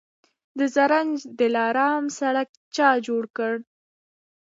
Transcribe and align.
د 0.57 0.59
زرنج 0.75 1.17
دلارام 1.39 2.03
سړک 2.19 2.49
چا 2.75 2.89
جوړ 3.07 3.23
کړ؟ 3.37 3.53